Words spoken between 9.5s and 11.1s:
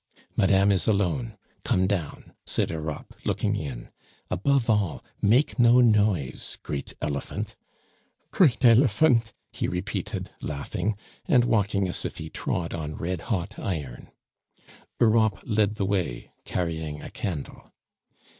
he repeated, laughing,